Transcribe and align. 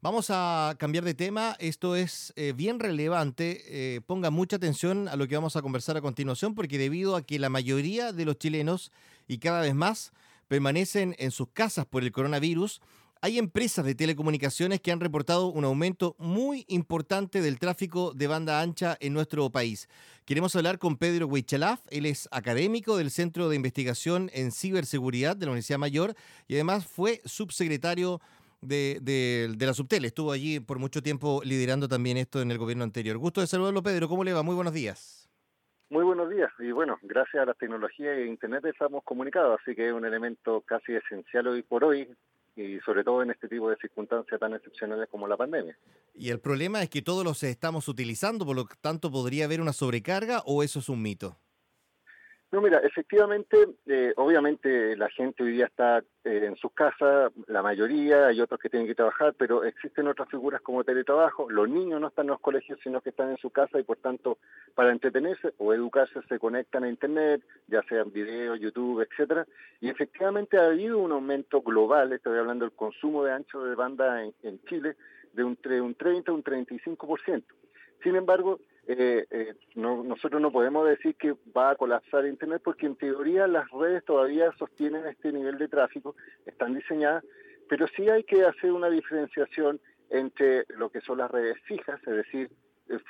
Vamos 0.00 0.30
a 0.30 0.76
cambiar 0.78 1.02
de 1.02 1.12
tema. 1.12 1.56
Esto 1.58 1.96
es 1.96 2.32
eh, 2.36 2.52
bien 2.54 2.78
relevante. 2.78 3.64
Eh, 3.66 4.00
ponga 4.06 4.30
mucha 4.30 4.54
atención 4.54 5.08
a 5.08 5.16
lo 5.16 5.26
que 5.26 5.34
vamos 5.34 5.56
a 5.56 5.62
conversar 5.62 5.96
a 5.96 6.00
continuación, 6.00 6.54
porque 6.54 6.78
debido 6.78 7.16
a 7.16 7.22
que 7.22 7.40
la 7.40 7.48
mayoría 7.48 8.12
de 8.12 8.24
los 8.24 8.38
chilenos 8.38 8.92
y 9.26 9.38
cada 9.38 9.60
vez 9.60 9.74
más 9.74 10.12
permanecen 10.46 11.16
en 11.18 11.32
sus 11.32 11.48
casas 11.48 11.84
por 11.84 12.04
el 12.04 12.12
coronavirus, 12.12 12.80
hay 13.20 13.38
empresas 13.38 13.84
de 13.84 13.96
telecomunicaciones 13.96 14.80
que 14.80 14.92
han 14.92 15.00
reportado 15.00 15.48
un 15.48 15.64
aumento 15.64 16.14
muy 16.20 16.64
importante 16.68 17.42
del 17.42 17.58
tráfico 17.58 18.12
de 18.14 18.28
banda 18.28 18.60
ancha 18.60 18.96
en 19.00 19.12
nuestro 19.12 19.50
país. 19.50 19.88
Queremos 20.24 20.54
hablar 20.54 20.78
con 20.78 20.96
Pedro 20.96 21.26
Huichalaf, 21.26 21.80
él 21.90 22.06
es 22.06 22.28
académico 22.30 22.96
del 22.96 23.10
Centro 23.10 23.48
de 23.48 23.56
Investigación 23.56 24.30
en 24.32 24.52
Ciberseguridad 24.52 25.34
de 25.34 25.46
la 25.46 25.52
Universidad 25.52 25.80
Mayor 25.80 26.14
y 26.46 26.54
además 26.54 26.86
fue 26.86 27.20
subsecretario 27.24 28.20
de, 28.60 29.56
la 29.58 29.74
Subtel. 29.74 30.04
Estuvo 30.04 30.32
allí 30.32 30.60
por 30.60 30.78
mucho 30.78 31.02
tiempo 31.02 31.40
liderando 31.44 31.88
también 31.88 32.16
esto 32.16 32.40
en 32.40 32.50
el 32.50 32.58
gobierno 32.58 32.84
anterior. 32.84 33.18
Gusto 33.18 33.40
de 33.40 33.46
saludarlo, 33.46 33.82
Pedro. 33.82 34.08
¿Cómo 34.08 34.24
le 34.24 34.32
va? 34.32 34.42
Muy 34.42 34.54
buenos 34.54 34.72
días. 34.72 35.28
Muy 35.90 36.04
buenos 36.04 36.28
días. 36.28 36.50
Y 36.58 36.70
bueno, 36.70 36.98
gracias 37.02 37.42
a 37.42 37.46
la 37.46 37.54
tecnología 37.54 38.12
e 38.12 38.26
Internet 38.26 38.64
estamos 38.66 39.02
comunicados, 39.04 39.58
así 39.62 39.74
que 39.74 39.88
es 39.88 39.92
un 39.92 40.04
elemento 40.04 40.60
casi 40.60 40.92
esencial 40.94 41.46
hoy 41.46 41.62
por 41.62 41.82
hoy 41.82 42.08
y 42.56 42.78
sobre 42.80 43.04
todo 43.04 43.22
en 43.22 43.30
este 43.30 43.48
tipo 43.48 43.70
de 43.70 43.76
circunstancias 43.76 44.38
tan 44.38 44.52
excepcionales 44.52 45.08
como 45.08 45.26
la 45.28 45.36
pandemia. 45.36 45.78
Y 46.14 46.30
el 46.30 46.40
problema 46.40 46.82
es 46.82 46.90
que 46.90 47.00
todos 47.00 47.24
los 47.24 47.42
estamos 47.42 47.88
utilizando, 47.88 48.44
por 48.44 48.56
lo 48.56 48.66
tanto, 48.80 49.10
¿podría 49.10 49.44
haber 49.44 49.60
una 49.60 49.72
sobrecarga 49.72 50.42
o 50.44 50.62
eso 50.62 50.80
es 50.80 50.88
un 50.88 51.00
mito? 51.00 51.38
No, 52.50 52.62
mira, 52.62 52.78
efectivamente, 52.78 53.58
eh, 53.84 54.14
obviamente 54.16 54.96
la 54.96 55.10
gente 55.10 55.42
hoy 55.42 55.52
día 55.52 55.66
está 55.66 55.98
eh, 56.24 56.46
en 56.46 56.56
sus 56.56 56.72
casas, 56.72 57.30
la 57.46 57.60
mayoría, 57.60 58.28
hay 58.28 58.40
otros 58.40 58.58
que 58.58 58.70
tienen 58.70 58.88
que 58.88 58.94
trabajar, 58.94 59.34
pero 59.36 59.64
existen 59.64 60.08
otras 60.08 60.30
figuras 60.30 60.62
como 60.62 60.82
teletrabajo, 60.82 61.50
los 61.50 61.68
niños 61.68 62.00
no 62.00 62.08
están 62.08 62.24
en 62.24 62.30
los 62.30 62.40
colegios, 62.40 62.78
sino 62.82 63.02
que 63.02 63.10
están 63.10 63.30
en 63.30 63.36
su 63.36 63.50
casa 63.50 63.78
y 63.78 63.82
por 63.82 63.98
tanto, 63.98 64.38
para 64.74 64.92
entretenerse 64.92 65.52
o 65.58 65.74
educarse 65.74 66.22
se 66.26 66.38
conectan 66.38 66.84
a 66.84 66.88
Internet, 66.88 67.42
ya 67.66 67.82
sean 67.82 68.10
videos, 68.10 68.58
YouTube, 68.58 69.02
etcétera, 69.02 69.46
y 69.82 69.90
efectivamente 69.90 70.56
ha 70.56 70.68
habido 70.68 70.98
un 71.00 71.12
aumento 71.12 71.60
global, 71.60 72.14
estoy 72.14 72.38
hablando 72.38 72.64
del 72.64 72.74
consumo 72.74 73.24
de 73.24 73.32
ancho 73.32 73.62
de 73.62 73.74
banda 73.74 74.24
en, 74.24 74.64
Chile, 74.64 74.96
de 75.34 75.44
un, 75.44 75.58
un 75.82 75.94
30 75.94 76.30
a 76.30 76.34
un 76.34 76.42
35%. 76.42 77.44
Sin 78.02 78.16
embargo, 78.16 78.60
eh, 78.90 79.26
eh, 79.30 79.54
no, 79.74 80.02
nosotros 80.02 80.40
no 80.40 80.50
podemos 80.50 80.88
decir 80.88 81.14
que 81.16 81.34
va 81.54 81.70
a 81.70 81.76
colapsar 81.76 82.24
Internet 82.24 82.62
porque 82.64 82.86
en 82.86 82.96
teoría 82.96 83.46
las 83.46 83.70
redes 83.70 84.02
todavía 84.02 84.50
sostienen 84.58 85.06
este 85.06 85.30
nivel 85.30 85.58
de 85.58 85.68
tráfico, 85.68 86.16
están 86.46 86.74
diseñadas, 86.74 87.22
pero 87.68 87.86
sí 87.88 88.08
hay 88.08 88.24
que 88.24 88.46
hacer 88.46 88.72
una 88.72 88.88
diferenciación 88.88 89.78
entre 90.08 90.64
lo 90.70 90.88
que 90.88 91.02
son 91.02 91.18
las 91.18 91.30
redes 91.30 91.58
fijas, 91.64 92.00
es 92.06 92.14
decir, 92.14 92.50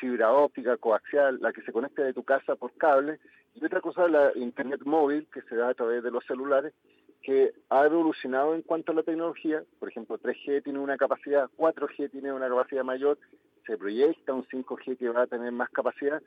fibra 0.00 0.32
óptica, 0.32 0.76
coaxial, 0.78 1.38
la 1.40 1.52
que 1.52 1.62
se 1.62 1.70
conecta 1.70 2.02
de 2.02 2.12
tu 2.12 2.24
casa 2.24 2.56
por 2.56 2.72
cable, 2.72 3.20
y 3.54 3.64
otra 3.64 3.80
cosa 3.80 4.08
la 4.08 4.32
Internet 4.34 4.80
móvil, 4.84 5.28
que 5.32 5.42
se 5.42 5.54
da 5.54 5.68
a 5.68 5.74
través 5.74 6.02
de 6.02 6.10
los 6.10 6.24
celulares, 6.26 6.74
que 7.22 7.52
ha 7.68 7.84
evolucionado 7.84 8.54
en 8.54 8.62
cuanto 8.62 8.92
a 8.92 8.94
la 8.94 9.02
tecnología, 9.02 9.62
por 9.78 9.88
ejemplo, 9.88 10.18
3G 10.18 10.62
tiene 10.62 10.78
una 10.78 10.96
capacidad, 10.96 11.48
4G 11.56 12.10
tiene 12.10 12.32
una 12.32 12.48
capacidad 12.48 12.84
mayor, 12.84 13.18
se 13.66 13.76
proyecta 13.76 14.32
un 14.32 14.44
5G 14.46 14.96
que 14.96 15.08
va 15.10 15.22
a 15.22 15.26
tener 15.26 15.52
más 15.52 15.68
capacidad 15.70 16.22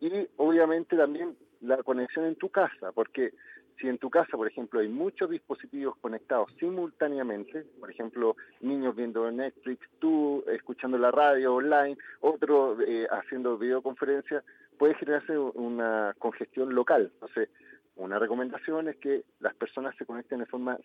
y 0.00 0.10
obviamente 0.36 0.96
también 0.96 1.36
la 1.60 1.82
conexión 1.82 2.26
en 2.26 2.36
tu 2.36 2.48
casa, 2.48 2.92
porque 2.92 3.32
si 3.80 3.88
en 3.88 3.98
tu 3.98 4.08
casa, 4.08 4.36
por 4.36 4.46
ejemplo, 4.46 4.80
hay 4.80 4.88
muchos 4.88 5.28
dispositivos 5.28 5.96
conectados 5.98 6.48
simultáneamente, 6.58 7.66
por 7.78 7.90
ejemplo, 7.90 8.36
niños 8.60 8.96
viendo 8.96 9.30
Netflix, 9.30 9.86
tú 9.98 10.44
escuchando 10.46 10.96
la 10.96 11.10
radio 11.10 11.54
online, 11.54 11.96
otro 12.20 12.78
eh, 12.80 13.06
haciendo 13.10 13.58
videoconferencia, 13.58 14.42
puede 14.78 14.94
generarse 14.94 15.36
una 15.38 16.14
congestión 16.18 16.74
local. 16.74 17.10
Entonces, 17.14 17.50
una 17.96 18.18
recomendación 18.18 18.88
es 18.88 18.96
que 18.96 19.24
las 19.40 19.54
personas 19.54 19.94
se 19.96 20.04
conecten 20.04 20.40
de 20.40 20.46
forma 20.46 20.78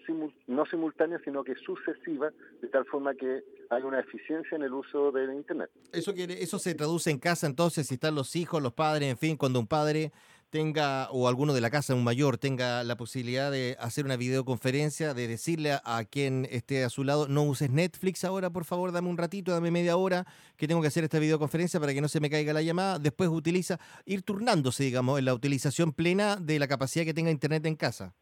no 0.47 0.65
simultánea, 0.65 1.19
sino 1.23 1.43
que 1.43 1.55
sucesiva, 1.55 2.31
de 2.61 2.67
tal 2.69 2.85
forma 2.85 3.13
que 3.13 3.43
hay 3.69 3.83
una 3.83 3.99
eficiencia 3.99 4.55
en 4.55 4.63
el 4.63 4.73
uso 4.73 5.11
del 5.11 5.33
Internet. 5.33 5.69
Eso, 5.91 6.13
quiere, 6.13 6.41
eso 6.41 6.57
se 6.57 6.73
traduce 6.73 7.11
en 7.11 7.19
casa 7.19 7.47
entonces, 7.47 7.87
si 7.87 7.95
están 7.95 8.15
los 8.15 8.35
hijos, 8.35 8.63
los 8.63 8.73
padres, 8.73 9.09
en 9.09 9.17
fin, 9.17 9.35
cuando 9.35 9.59
un 9.59 9.67
padre 9.67 10.11
tenga, 10.51 11.09
o 11.11 11.27
alguno 11.27 11.53
de 11.53 11.61
la 11.61 11.71
casa, 11.71 11.95
un 11.95 12.03
mayor, 12.03 12.37
tenga 12.37 12.83
la 12.83 12.95
posibilidad 12.95 13.49
de 13.49 13.77
hacer 13.79 14.05
una 14.05 14.17
videoconferencia, 14.17 15.13
de 15.13 15.27
decirle 15.27 15.71
a, 15.83 16.03
quien 16.03 16.45
esté 16.51 16.83
a 16.83 16.89
su 16.89 17.03
lado, 17.03 17.27
no 17.27 17.43
uses 17.43 17.71
Netflix 17.71 18.23
ahora, 18.25 18.49
por 18.49 18.65
favor, 18.65 18.91
dame 18.91 19.09
un 19.09 19.17
ratito, 19.17 19.51
dame 19.51 19.71
media 19.71 19.95
hora, 19.95 20.25
que 20.57 20.67
tengo 20.67 20.81
que 20.81 20.89
hacer 20.89 21.05
esta 21.05 21.19
videoconferencia 21.19 21.79
para 21.79 21.93
que 21.93 22.01
no 22.01 22.09
se 22.09 22.19
me 22.19 22.29
caiga 22.29 22.53
la 22.53 22.61
llamada. 22.61 22.99
Después 22.99 23.29
utiliza, 23.29 23.79
ir 24.05 24.23
turnándose, 24.23 24.83
digamos, 24.83 25.17
en 25.17 25.25
la 25.25 25.33
utilización 25.33 25.93
plena 25.93 26.35
de 26.35 26.59
la 26.59 26.67
capacidad 26.67 27.05
que 27.05 27.13
tenga 27.13 27.31
Internet 27.31 27.65
en 27.65 27.75
casa. 27.75 28.13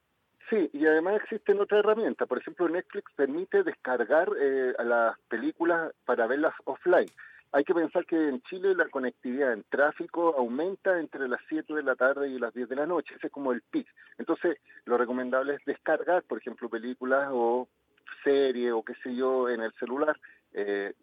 Sí, 0.50 0.70
y 0.74 0.86
además 0.86 1.22
existen 1.22 1.60
otras 1.60 1.80
herramientas. 1.80 2.28
Por 2.28 2.40
ejemplo, 2.40 2.70
Netflix 2.70 3.12
permite 3.16 3.64
descargar 3.64 4.30
eh, 4.40 4.74
las 4.84 5.18
películas 5.30 5.92
para 6.06 6.26
verlas 6.28 6.54
offline. 6.66 7.10
Hay 7.52 7.64
que 7.64 7.74
pensar 7.74 8.06
que 8.06 8.30
en 8.30 8.42
Chile 8.44 8.76
la 8.76 8.88
conectividad 8.90 9.54
en 9.54 9.64
tráfico 9.64 10.36
aumenta 10.38 11.00
entre 11.00 11.28
las 11.28 11.42
7 11.50 11.74
de 11.74 11.84
la 11.84 11.96
tarde 11.96 12.30
y 12.30 12.38
las 12.38 12.54
10 12.54 12.70
de 12.70 12.76
la 12.76 12.86
noche, 12.86 13.16
ese 13.16 13.28
es 13.28 13.34
como 13.34 13.52
el 13.52 13.62
pic. 13.64 13.88
Entonces, 14.18 14.58
lo 14.86 14.98
recomendable 14.98 15.56
es 15.56 15.66
descargar, 15.66 16.24
por 16.24 16.38
ejemplo, 16.38 16.70
películas 16.70 17.30
o 17.32 17.68
series 18.24 18.72
o 18.74 18.84
qué 18.84 18.94
sé 19.04 19.16
yo 19.16 19.50
en 19.50 19.62
el 19.62 19.74
celular 19.74 20.20
eh, 20.54 20.94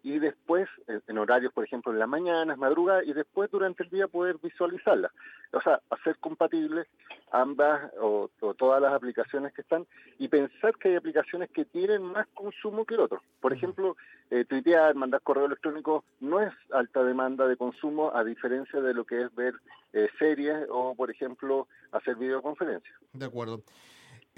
horarios, 1.27 1.53
por 1.53 1.65
ejemplo, 1.65 1.91
en 1.91 1.99
las 1.99 2.07
mañanas, 2.07 2.57
madrugada, 2.57 3.03
y 3.03 3.13
después 3.13 3.51
durante 3.51 3.83
el 3.83 3.89
día 3.89 4.07
poder 4.07 4.37
visualizarlas. 4.41 5.11
O 5.51 5.61
sea, 5.61 5.81
hacer 5.89 6.17
compatibles 6.19 6.87
ambas 7.31 7.91
o, 7.99 8.29
todas 8.57 8.81
las 8.81 8.93
aplicaciones 8.93 9.53
que 9.53 9.61
están 9.61 9.85
y 10.17 10.27
pensar 10.29 10.75
que 10.77 10.89
hay 10.89 10.95
aplicaciones 10.95 11.49
que 11.51 11.65
tienen 11.65 12.01
más 12.01 12.27
consumo 12.33 12.85
que 12.85 12.97
otros. 12.97 13.21
Por 13.41 13.53
ejemplo, 13.53 13.97
eh, 14.31 14.45
tuitear, 14.45 14.95
mandar 14.95 15.21
correo 15.21 15.45
electrónico 15.45 16.03
no 16.21 16.41
es 16.41 16.53
alta 16.71 17.03
demanda 17.03 17.47
de 17.47 17.57
consumo 17.57 18.11
a 18.15 18.23
diferencia 18.23 18.81
de 18.81 18.93
lo 18.93 19.05
que 19.05 19.23
es 19.23 19.35
ver 19.35 19.55
eh, 19.93 20.07
series 20.17 20.67
o, 20.69 20.95
por 20.95 21.11
ejemplo, 21.11 21.67
hacer 21.91 22.15
videoconferencias. 22.15 22.95
De 23.13 23.25
acuerdo. 23.25 23.61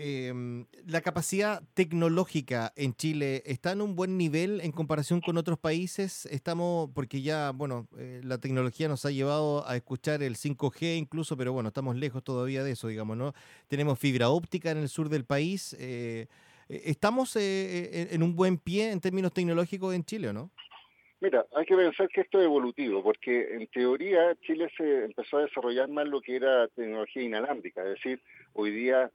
Eh, 0.01 0.31
la 0.87 1.01
capacidad 1.01 1.61
tecnológica 1.73 2.71
en 2.77 2.93
Chile 2.93 3.43
está 3.45 3.73
en 3.73 3.81
un 3.81 3.97
buen 3.97 4.17
nivel 4.17 4.61
en 4.61 4.71
comparación 4.71 5.19
con 5.19 5.35
otros 5.35 5.59
países. 5.59 6.25
Estamos, 6.27 6.89
porque 6.95 7.21
ya, 7.21 7.51
bueno, 7.53 7.85
eh, 7.97 8.21
la 8.23 8.37
tecnología 8.37 8.87
nos 8.87 9.03
ha 9.05 9.11
llevado 9.11 9.67
a 9.67 9.75
escuchar 9.75 10.23
el 10.23 10.37
5G 10.37 10.97
incluso, 10.97 11.35
pero 11.35 11.51
bueno, 11.51 11.67
estamos 11.67 11.97
lejos 11.97 12.23
todavía 12.23 12.63
de 12.63 12.71
eso, 12.71 12.87
digamos, 12.87 13.17
¿no? 13.17 13.33
Tenemos 13.67 13.99
fibra 13.99 14.29
óptica 14.29 14.71
en 14.71 14.77
el 14.77 14.87
sur 14.87 15.09
del 15.09 15.25
país. 15.25 15.75
Eh, 15.77 16.27
eh, 16.69 16.81
¿Estamos 16.85 17.35
en 17.35 18.23
un 18.23 18.37
buen 18.37 18.57
pie 18.57 18.91
en 18.91 19.01
términos 19.01 19.33
tecnológicos 19.33 19.93
en 19.93 20.05
Chile 20.05 20.29
o 20.29 20.33
no? 20.33 20.49
Mira, 21.19 21.45
hay 21.53 21.65
que 21.65 21.75
pensar 21.75 22.07
que 22.07 22.21
esto 22.21 22.39
es 22.39 22.45
evolutivo, 22.45 23.03
porque 23.03 23.53
en 23.53 23.67
teoría 23.67 24.33
Chile 24.43 24.71
se 24.77 25.03
empezó 25.03 25.39
a 25.39 25.41
desarrollar 25.41 25.89
más 25.89 26.07
lo 26.07 26.21
que 26.21 26.37
era 26.37 26.69
tecnología 26.69 27.23
inalámbrica, 27.23 27.83
es 27.83 27.95
decir, 27.95 28.21
hoy 28.53 28.71
día 28.71 29.11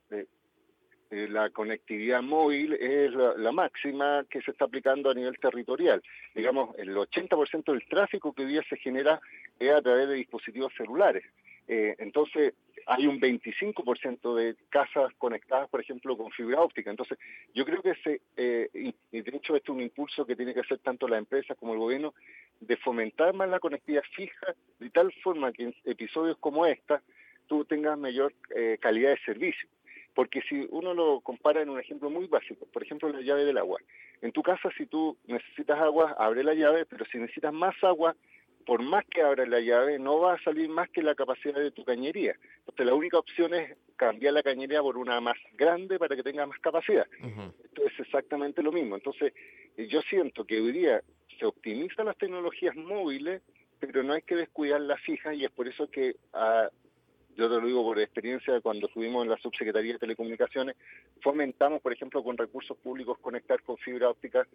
eh, 1.15 1.29
la 1.29 1.49
conectividad 1.51 2.23
móvil 2.23 2.73
es 2.73 3.13
la, 3.13 3.53
máxima 3.53 4.27
que 4.29 4.43
se 4.43 4.51
está 4.51 4.65
aplicando 4.65 5.11
a 5.11 5.15
nivel 5.15 5.39
territorial. 5.39 6.03
Digamos, 6.35 6.77
el 6.77 6.93
80% 6.97 7.71
del 7.71 7.87
tráfico 7.87 8.33
que 8.33 8.43
hoy 8.43 8.49
día 8.49 8.65
se 8.69 8.77
genera 8.79 9.21
es 9.61 9.71
a 9.71 9.81
través 9.81 10.09
de 10.09 10.15
dispositivos 10.15 10.73
celulares. 10.77 11.23
Eh, 11.69 11.95
entonces, 11.99 12.55
hay 12.87 13.07
un 13.07 13.21
25% 13.21 14.35
de 14.35 14.57
casas 14.71 15.15
conectadas, 15.17 15.69
por 15.69 15.81
ejemplo, 15.81 16.17
con 16.17 16.33
fibra 16.33 16.61
óptica. 16.61 16.91
Entonces, 16.91 17.17
yo 17.55 17.65
creo 17.65 17.81
que 17.81 17.95
se, 18.03 18.21
eh, 18.37 18.69
y, 18.75 19.21
de 19.21 19.37
hecho 19.37 19.55
esto 19.55 19.71
es 19.71 19.77
un 19.77 19.83
impulso 19.83 20.27
que 20.27 20.35
tiene 20.35 20.53
que 20.53 20.61
hacer 20.61 20.79
tanto 20.79 21.07
la 21.07 21.19
empresa 21.19 21.55
como 21.55 21.75
el 21.75 21.79
gobierno, 21.79 22.13
de 22.59 22.77
fomentar 22.79 23.33
más 23.35 23.49
la 23.49 23.61
conectividad 23.61 24.03
fija, 24.17 24.53
de 24.81 24.91
tal 24.91 25.13
forma 25.23 25.53
que 25.53 25.63
en 25.63 25.75
episodios 25.85 26.39
como 26.39 26.67
esta, 26.67 27.01
tú 27.47 27.65
tengas 27.65 27.97
mayor 27.97 28.35
calidad 28.81 29.11
de 29.11 29.19
servicio. 29.25 29.69
Porque 30.15 30.43
si 30.43 30.67
uno 30.71 30.95
lo 30.95 31.21
compara 31.21 31.63
en 31.63 31.71
un 31.71 31.81
ejemplo 31.81 32.09
muy 32.09 32.27
básico, 32.27 32.67
por 32.73 32.83
ejemplo 32.83 33.09
la 33.09 33.21
llave 33.21 33.45
del 33.45 33.59
agua. 33.59 33.81
En 34.23 34.33
tu 34.33 34.43
casa 34.43 34.71
si 34.77 34.87
tú 34.87 35.17
necesitas 35.27 35.79
agua, 35.81 36.15
abre 36.19 36.45
la 36.45 36.55
llave, 36.55 36.87
pero 36.87 37.05
si 37.07 37.19
necesitas 37.19 37.53
más 37.53 37.75
agua, 37.83 38.15
por 38.65 38.83
más 38.83 39.05
que 39.07 39.23
abras 39.23 39.49
la 39.49 39.61
llave, 39.61 39.99
no 39.99 40.21
va 40.21 40.35
a 40.35 40.43
salir 40.43 40.69
más 40.69 40.89
que 40.91 41.03
la 41.03 41.15
capacidad 41.15 41.61
de 41.61 41.71
tu 41.71 41.85
cañería. 41.85 42.35
Entonces 42.61 42.87
la 42.87 42.95
única 42.95 43.19
opción 43.19 43.55
es 43.55 43.77
cambiar 43.97 44.35
la 44.35 44.43
cañería 44.43 44.83
por 44.83 44.97
una 44.97 45.21
más 45.21 45.37
grande 45.57 45.99
para 45.99 46.17
que 46.17 46.23
tenga 46.23 46.47
más 46.47 46.59
capacidad. 46.61 47.07
Esto 47.65 47.83
es 47.85 48.01
exactamente 48.01 48.63
lo 48.63 48.73
mismo. 48.73 48.97
Entonces 48.97 49.33
yo 49.77 50.01
siento 50.03 50.45
que 50.45 50.61
hoy 50.61 50.73
día 50.73 51.03
se 51.39 51.47
optimizan 51.47 52.07
las 52.07 52.17
tecnologías 52.17 52.75
móviles, 52.77 53.43
pero 53.81 54.03
no 54.03 54.15
hay 54.15 54.23
que 54.23 54.37
descuidar 54.37 54.81
las 54.81 55.01
fijas 55.03 55.35
y 55.35 55.45
es 55.45 55.51
por 55.51 55.69
eso 55.69 55.91
que 55.91 56.17
a, 56.33 56.71
yo 57.37 57.49
te 57.49 57.61
lo 57.61 57.67
digo 57.67 57.83
por 57.83 57.99
experiencia, 57.99 58.61
cuando 58.61 58.87
estuvimos 58.87 59.25
en 59.25 59.31
la 59.31 59.39
Subsecretaría 59.39 59.95
de 59.95 59.99
Telecomunicaciones, 59.99 60.77
fomentamos, 61.21 61.81
por 61.81 61.93
ejemplo, 61.93 62.23
con 62.23 62.37
recursos 62.37 62.77
públicos 62.79 63.19
conectar 63.19 63.63
con 63.63 63.77
fibra 63.79 64.11
óptica 64.11 64.47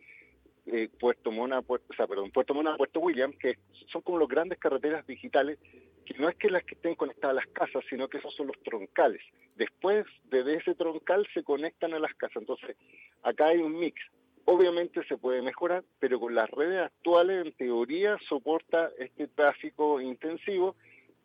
eh, 0.66 0.90
Puerto 1.00 1.32
Mona, 1.32 1.62
Puerto, 1.62 1.88
o 1.90 1.96
sea, 1.96 2.06
perdón, 2.08 2.32
Puerto 2.32 2.54
Mona, 2.54 2.78
Puerto 2.78 3.00
William, 3.00 3.34
que 3.34 3.58
son 3.88 4.02
como 4.02 4.20
las 4.20 4.28
grandes 4.28 4.60
carreteras 4.60 5.06
digitales, 5.08 5.58
que 6.06 6.14
no 6.20 6.30
es 6.30 6.36
que 6.36 6.50
las 6.50 6.64
que 6.64 6.76
estén 6.76 6.96
conectadas 6.96 7.32
a 7.32 7.42
las 7.42 7.48
casas, 7.48 7.84
sino 7.90 8.08
que 8.08 8.18
esos 8.18 8.36
son 8.36 8.48
los 8.48 8.60
troncales. 8.64 9.22
Después 9.56 10.06
de 10.26 10.56
ese 10.56 10.76
troncal 10.76 11.28
se 11.34 11.44
conectan 11.44 11.94
a 11.94 12.00
las 12.00 12.14
casas. 12.16 12.38
Entonces, 12.38 12.76
acá 13.24 13.48
hay 13.48 13.60
un 13.60 13.78
mix. 13.78 14.00
Obviamente 14.46 15.04
se 15.08 15.18
puede 15.18 15.42
mejorar, 15.42 15.84
pero 16.00 16.20
con 16.20 16.34
las 16.34 16.50
redes 16.50 16.82
actuales, 16.82 17.46
en 17.46 17.52
teoría, 17.54 18.18
soporta 18.28 18.92
este 18.98 19.28
tráfico 19.28 20.02
intensivo. 20.02 20.76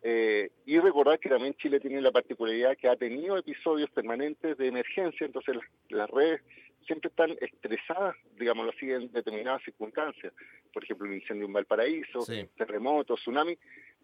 Eh, 0.07 0.51
y 0.67 0.77
recordar 0.77 1.17
que 1.17 1.29
también 1.29 1.55
Chile 1.55 1.79
tiene 1.79 1.99
la 1.99 2.11
particularidad 2.11 2.77
que 2.77 2.87
ha 2.87 2.95
tenido 2.95 3.39
episodios 3.39 3.89
permanentes 3.89 4.55
de 4.55 4.67
emergencia, 4.67 5.25
entonces 5.25 5.57
las 5.89 6.07
redes 6.11 6.41
siempre 6.85 7.09
están 7.09 7.35
estresadas, 7.41 8.15
digámoslo 8.37 8.71
así, 8.71 8.91
en 8.91 9.11
determinadas 9.11 9.63
circunstancias. 9.63 10.31
Por 10.71 10.83
ejemplo, 10.83 11.07
un 11.07 11.15
incendio 11.15 11.47
en 11.47 11.53
Valparaíso, 11.53 12.23
terremotos, 12.55 13.19
tsunami. 13.19 13.57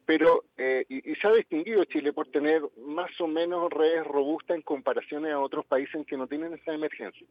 Pero, 0.03 0.45
eh, 0.57 0.85
y, 0.89 1.13
se 1.13 1.27
ha 1.27 1.33
distinguido 1.33 1.85
Chile 1.85 2.13
por 2.13 2.27
tener 2.29 2.63
más 2.77 3.11
o 3.21 3.27
menos 3.27 3.71
redes 3.71 4.03
robustas 4.03 4.55
en 4.55 4.63
comparación 4.63 5.27
a 5.27 5.39
otros 5.39 5.67
países 5.67 6.03
que 6.07 6.17
no 6.17 6.25
tienen 6.25 6.55
esa 6.55 6.73
emergencia. 6.73 7.27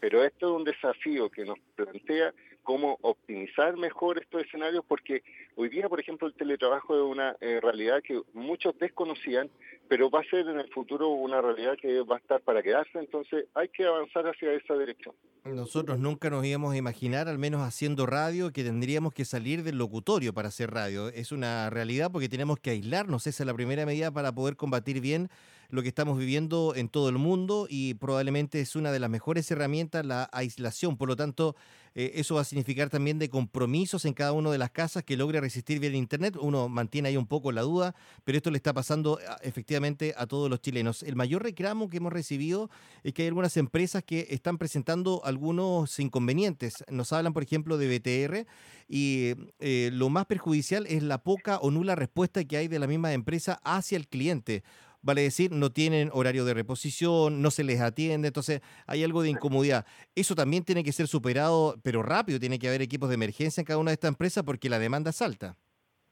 Pero 0.00 0.24
esto 0.24 0.48
es 0.48 0.56
un 0.56 0.64
desafío 0.64 1.28
que 1.28 1.44
nos 1.44 1.58
plantea 1.76 2.32
cómo 2.64 2.98
optimizar 3.02 3.76
mejor 3.76 4.18
estos 4.18 4.42
escenarios, 4.42 4.84
porque 4.88 5.22
hoy 5.54 5.68
día, 5.68 5.88
por 5.88 6.00
ejemplo, 6.00 6.26
el 6.26 6.34
teletrabajo 6.34 6.96
es 6.96 7.02
una 7.02 7.36
eh, 7.40 7.60
realidad 7.62 8.02
que 8.02 8.20
muchos 8.32 8.76
desconocían, 8.78 9.50
pero 9.88 10.10
va 10.10 10.20
a 10.20 10.24
ser 10.24 10.48
en 10.48 10.58
el 10.58 10.68
futuro 10.72 11.10
una 11.10 11.40
realidad 11.40 11.76
que 11.80 12.00
va 12.00 12.16
a 12.16 12.18
estar 12.18 12.40
para 12.40 12.62
quedarse, 12.62 12.98
entonces 12.98 13.44
hay 13.54 13.68
que 13.68 13.84
avanzar 13.84 14.26
hacia 14.26 14.52
esa 14.54 14.74
dirección. 14.74 15.14
Nosotros 15.44 15.98
nunca 15.98 16.30
nos 16.30 16.44
íbamos 16.44 16.72
a 16.72 16.76
imaginar, 16.78 17.28
al 17.28 17.38
menos 17.38 17.60
haciendo 17.60 18.06
radio, 18.06 18.50
que 18.50 18.64
tendríamos 18.64 19.12
que 19.12 19.26
salir 19.26 19.62
del 19.62 19.76
locutorio 19.76 20.32
para 20.32 20.48
hacer 20.48 20.70
radio. 20.70 21.08
Es 21.08 21.32
una 21.32 21.68
realidad 21.68 22.10
porque 22.10 22.30
tenemos 22.30 22.58
que 22.58 22.70
aislarnos, 22.70 23.26
esa 23.26 23.42
es 23.42 23.46
la 23.46 23.54
primera 23.54 23.84
medida 23.84 24.10
para 24.10 24.34
poder 24.34 24.56
combatir 24.56 25.00
bien 25.00 25.28
lo 25.68 25.82
que 25.82 25.88
estamos 25.88 26.18
viviendo 26.18 26.74
en 26.76 26.88
todo 26.88 27.08
el 27.08 27.18
mundo 27.18 27.66
y 27.68 27.94
probablemente 27.94 28.60
es 28.60 28.76
una 28.76 28.92
de 28.92 29.00
las 29.00 29.10
mejores 29.10 29.50
herramientas 29.50 30.06
la 30.06 30.28
aislación. 30.32 30.96
Por 30.96 31.08
lo 31.08 31.16
tanto, 31.16 31.56
eh, 31.94 32.12
eso 32.14 32.34
va 32.34 32.40
a 32.40 32.44
significar 32.44 32.90
también 32.90 33.18
de 33.18 33.28
compromisos 33.28 34.04
en 34.04 34.14
cada 34.14 34.32
una 34.32 34.50
de 34.50 34.58
las 34.58 34.70
casas 34.70 35.04
que 35.04 35.16
logre 35.16 35.40
resistir 35.40 35.78
bien 35.78 35.94
Internet. 35.94 36.36
Uno 36.40 36.68
mantiene 36.68 37.08
ahí 37.08 37.16
un 37.16 37.26
poco 37.26 37.52
la 37.52 37.62
duda, 37.62 37.94
pero 38.24 38.36
esto 38.36 38.50
le 38.50 38.56
está 38.56 38.72
pasando 38.72 39.18
efectivamente 39.42 40.14
a 40.16 40.26
todos 40.26 40.50
los 40.50 40.60
chilenos. 40.60 41.02
El 41.02 41.16
mayor 41.16 41.42
reclamo 41.42 41.88
que 41.88 41.98
hemos 41.98 42.12
recibido 42.12 42.70
es 43.02 43.14
que 43.14 43.22
hay 43.22 43.28
algunas 43.28 43.56
empresas 43.56 44.02
que 44.02 44.26
están 44.30 44.58
presentando 44.58 45.20
algunos 45.24 45.98
inconvenientes. 46.00 46.74
Nos 46.90 47.12
hablan, 47.12 47.32
por 47.32 47.42
ejemplo, 47.42 47.78
de 47.78 47.98
BTR 47.98 48.46
y 48.88 49.34
eh, 49.60 49.90
lo 49.92 50.08
más 50.08 50.26
perjudicial 50.26 50.86
es 50.86 51.02
la 51.02 51.22
poca 51.22 51.58
o 51.58 51.70
nula 51.70 51.94
respuesta 51.94 52.44
que 52.44 52.56
hay 52.56 52.68
de 52.68 52.78
la 52.78 52.86
misma 52.86 53.12
empresa 53.12 53.60
hacia 53.64 53.96
el 53.96 54.08
cliente 54.08 54.62
vale 55.04 55.22
decir, 55.22 55.52
no 55.52 55.70
tienen 55.70 56.10
horario 56.12 56.44
de 56.44 56.54
reposición, 56.54 57.42
no 57.42 57.50
se 57.50 57.62
les 57.62 57.80
atiende, 57.80 58.28
entonces 58.28 58.62
hay 58.86 59.04
algo 59.04 59.22
de 59.22 59.28
incomodidad. 59.30 59.86
Eso 60.14 60.34
también 60.34 60.64
tiene 60.64 60.82
que 60.82 60.92
ser 60.92 61.06
superado, 61.06 61.76
pero 61.82 62.02
rápido, 62.02 62.40
tiene 62.40 62.58
que 62.58 62.68
haber 62.68 62.82
equipos 62.82 63.08
de 63.10 63.16
emergencia 63.16 63.60
en 63.60 63.66
cada 63.66 63.78
una 63.78 63.90
de 63.90 63.94
estas 63.94 64.08
empresas 64.08 64.42
porque 64.44 64.70
la 64.70 64.78
demanda 64.78 65.10
es 65.10 65.22
alta. 65.22 65.56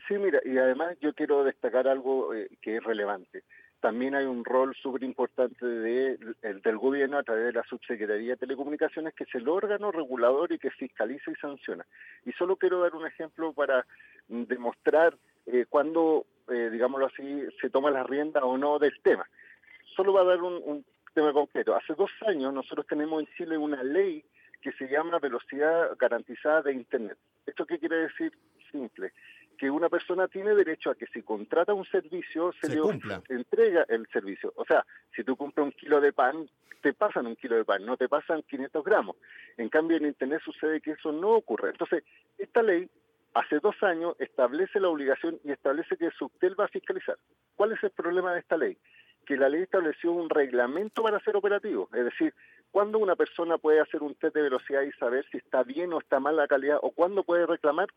Sí, 0.07 0.15
mira, 0.19 0.41
y 0.45 0.59
además 0.59 0.97
yo 1.01 1.15
quiero 1.15 1.43
destacar 1.43 1.89
algo 1.89 2.35
eh, 2.35 2.49
que 2.61 2.77
es 2.77 2.85
relevante. 2.85 3.45
También 3.81 4.15
hay 4.15 4.27
un 4.27 4.45
rol 4.45 4.77
súper 4.81 5.03
importante 5.03 5.67
de, 5.67 6.17
del 6.43 6.77
gobierno 6.77 7.19
a 7.19 7.23
través 7.25 7.47
de 7.47 7.53
la 7.53 7.65
Subsecretaría 7.65 8.33
de 8.33 8.37
Telecomunicaciones, 8.37 9.15
que 9.15 9.25
es 9.25 9.35
el 9.35 9.49
órgano 9.49 9.91
regulador 9.91 10.53
y 10.53 10.59
que 10.59 10.71
fiscaliza 10.71 11.31
y 11.31 11.35
sanciona. 11.37 11.85
Y 12.25 12.33
solo 12.33 12.57
quiero 12.57 12.81
dar 12.81 12.95
un 12.95 13.07
ejemplo 13.07 13.53
para 13.53 13.85
demostrar 14.29 15.17
eh, 15.47 15.67
cuando 15.69 16.27
eh, 16.49 16.71
digámoslo 16.71 17.07
así, 17.07 17.47
se 17.61 17.71
toma 17.71 17.91
la 17.91 18.03
rienda 18.03 18.45
o 18.45 18.57
no 18.59 18.79
del 18.79 19.01
tema. 19.03 19.29
Solo 19.97 20.13
va 20.13 20.23
a 20.23 20.25
dar 20.25 20.43
un, 20.43 20.85
tema 21.15 21.33
concreto. 21.33 21.75
Hace 21.75 21.95
dos 21.95 22.11
años 22.27 22.55
nosotros 22.55 22.87
tenemos 22.87 23.21
en 23.21 23.29
Chile 23.37 23.59
una 23.59 23.83
ley 23.83 24.25
que 24.63 24.73
se 24.73 24.89
llama 24.89 25.19
velocidad 25.19 25.91
garantizada 25.99 26.63
de 26.63 26.73
Internet. 26.73 27.19
¿Esto 27.45 27.67
qué 27.67 27.79
quiere 27.79 27.97
decir? 27.97 28.33
Simple. 28.71 29.13
Que 29.59 29.71
una 29.71 29.91
persona 29.91 30.27
tiene 30.27 30.55
derecho 30.55 30.91
a 30.91 30.95
que 30.95 31.07
si 31.09 31.21
contrata 31.23 31.75
un 31.75 31.85
servicio, 31.85 32.55
se, 32.61 32.71
le 32.71 32.81
entrega 33.29 33.85
el 33.89 34.07
servicio. 34.11 34.55
O 34.57 34.65
sea, 34.65 34.87
si 35.15 35.23
tú 35.23 35.37
compras 35.37 35.67
un 35.67 35.73
kilo 35.73 36.01
de 36.01 36.15
pan, 36.15 36.49
te 36.81 36.95
pasan 36.95 37.27
un 37.27 37.37
kilo 37.37 37.57
de 37.57 37.65
pan, 37.65 37.85
no 37.85 37.97
te 37.97 38.09
pasan 38.09 38.43
500 38.43 38.85
gramos. 38.85 39.17
En 39.57 39.69
cambio, 39.69 39.99
en 39.99 40.07
Internet 40.07 40.41
sucede 40.43 40.81
que 40.81 40.93
eso 40.93 41.13
no 41.13 41.33
ocurre. 41.33 41.71
Entonces, 41.71 42.05
esta 42.39 42.63
ley 42.63 42.89
dos 43.63 43.83
años 43.83 44.15
establece 44.19 44.81
la 44.81 44.89
obligación 44.89 45.39
y 45.45 45.53
establece 45.53 45.97
que 45.97 46.11
Subtel 46.11 46.59
va 46.59 46.67
a 46.67 46.69
fiscalizar. 46.69 47.17
¿Cuál 47.55 47.73
es 47.73 47.83
el 47.83 47.91
problema 47.91 48.35
de 48.35 48.41
esta 48.41 48.57
ley? 48.57 48.77
Que 49.25 49.37
la 49.37 49.49
ley 49.49 49.63
estableció 49.63 50.13
un 50.13 50.29
reglamento 50.29 51.03
para 51.03 51.21
ser 51.21 51.37
operativo, 51.37 51.89
es 51.95 52.05
decir, 52.05 52.35
cuándo 52.71 52.99
una 52.99 53.17
persona 53.17 53.57
puede 53.57 53.81
hacer 53.81 54.03
un 54.03 54.15
test 54.17 54.35
de 54.35 54.43
velocidad 54.43 54.83
y 54.83 54.93
saber 54.93 55.25
si 55.31 55.39
está 55.39 55.63
bien 55.63 55.93
o 55.93 56.01
está 56.01 56.21
mal 56.21 56.37
la 56.37 56.49
calidad, 56.49 56.79
o 56.83 56.91
cuándo 56.91 57.23
puede 57.23 57.47
reclamar. 57.47 57.89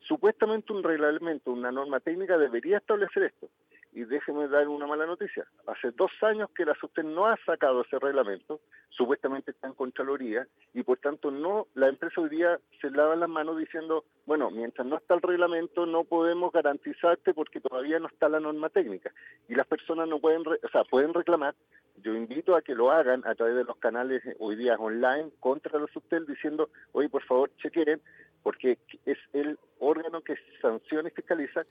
Supuestamente 0.00 0.72
un 0.72 0.82
reglamento, 0.82 1.50
una 1.50 1.72
norma 1.72 1.98
técnica 2.00 2.38
debería 2.38 2.76
establecer 2.76 3.24
esto 3.24 3.48
y 3.96 4.04
déjeme 4.04 4.46
dar 4.46 4.68
una 4.68 4.86
mala 4.86 5.06
noticia. 5.06 5.46
Hace 5.66 5.90
dos 5.92 6.10
años 6.20 6.50
que 6.54 6.66
la 6.66 6.74
SUSTEN 6.74 7.14
no 7.14 7.28
ha 7.28 7.36
sacado 7.46 7.80
ese 7.80 7.98
reglamento, 7.98 8.60
supuestamente 8.90 9.52
está 9.52 9.68
en 9.68 9.72
Contraloría, 9.72 10.46
y 10.74 10.82
por 10.82 10.98
tanto 10.98 11.30
no, 11.30 11.66
la 11.72 11.88
empresa 11.88 12.20
hoy 12.20 12.28
día 12.28 12.60
se 12.82 12.90
lava 12.90 13.16
las 13.16 13.30
manos 13.30 13.56
diciendo, 13.56 14.04
bueno, 14.26 14.50
mientras 14.50 14.86
no 14.86 14.98
está 14.98 15.14
el 15.14 15.22
reglamento 15.22 15.86
no 15.86 16.04
podemos 16.04 16.52
garantizarte 16.52 17.32
porque 17.32 17.58
todavía 17.58 17.98
no 17.98 18.08
está 18.08 18.28
la 18.28 18.38
norma 18.38 18.68
técnica. 18.68 19.10
Y 19.48 19.54
las 19.54 19.66
personas 19.66 20.06
no 20.08 20.18
pueden, 20.18 20.42
o 20.46 20.68
sea, 20.70 20.84
pueden 20.84 21.14
reclamar. 21.14 21.54
Yo 22.02 22.14
invito 22.14 22.54
a 22.54 22.60
que 22.60 22.74
lo 22.74 22.90
hagan 22.90 23.22
a 23.26 23.34
través 23.34 23.56
de 23.56 23.64
los 23.64 23.78
canales 23.78 24.22
hoy 24.38 24.56
día 24.56 24.76
online 24.76 25.30
contra 25.40 25.80
la 25.80 25.86
SUSTEL 25.86 26.26
diciendo, 26.26 26.68
oye, 26.92 27.08
por 27.08 27.22
favor, 27.22 27.50
chequen, 27.62 28.02
porque 28.42 28.76
es 29.06 29.18
el 29.32 29.58
órgano 29.78 30.20
que 30.20 30.36
sanciona 30.60 31.08
y 31.08 31.12
fiscaliza 31.12 31.64